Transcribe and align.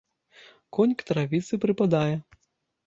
Конь 0.77 0.95
к 1.03 1.07
травіцы 1.11 1.61
прыпадае. 1.67 2.13